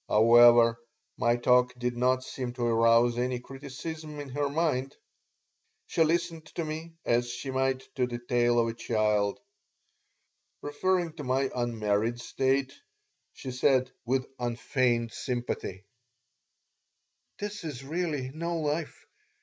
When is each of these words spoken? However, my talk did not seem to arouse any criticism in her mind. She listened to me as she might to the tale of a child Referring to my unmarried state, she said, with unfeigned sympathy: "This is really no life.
However, 0.09 0.79
my 1.15 1.35
talk 1.35 1.77
did 1.77 1.95
not 1.95 2.23
seem 2.23 2.53
to 2.53 2.63
arouse 2.65 3.19
any 3.19 3.39
criticism 3.39 4.19
in 4.19 4.29
her 4.29 4.49
mind. 4.49 4.95
She 5.85 6.03
listened 6.03 6.45
to 6.55 6.65
me 6.65 6.95
as 7.05 7.29
she 7.29 7.51
might 7.51 7.87
to 7.97 8.07
the 8.07 8.17
tale 8.17 8.57
of 8.57 8.67
a 8.67 8.73
child 8.73 9.39
Referring 10.63 11.13
to 11.17 11.23
my 11.23 11.51
unmarried 11.53 12.19
state, 12.19 12.73
she 13.33 13.51
said, 13.51 13.91
with 14.03 14.25
unfeigned 14.39 15.13
sympathy: 15.13 15.85
"This 17.37 17.63
is 17.63 17.83
really 17.83 18.31
no 18.33 18.57
life. 18.57 19.05